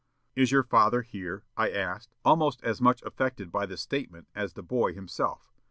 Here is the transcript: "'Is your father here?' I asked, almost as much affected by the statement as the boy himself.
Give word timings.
"'Is 0.35 0.51
your 0.51 0.63
father 0.63 1.03
here?' 1.03 1.43
I 1.55 1.69
asked, 1.69 2.15
almost 2.25 2.63
as 2.63 2.81
much 2.81 3.03
affected 3.03 3.51
by 3.51 3.67
the 3.67 3.77
statement 3.77 4.29
as 4.33 4.53
the 4.53 4.63
boy 4.63 4.95
himself. 4.95 5.51